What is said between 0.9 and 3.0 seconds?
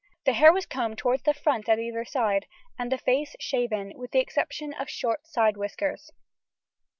towards the front at either side, and the